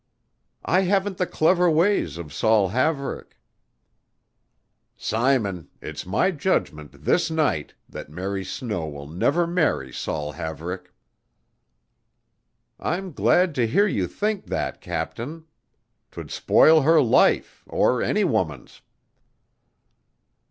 [0.65, 3.37] "I haven't the clever ways of Saul Haverick."
[4.97, 10.91] "Simon, it's my judgment this night that Mary Snow will never marry Saul Haverick."
[12.79, 15.45] "I'm glad to hear you think that, captain.
[16.09, 18.81] 'Twould spoil her life or any woman's."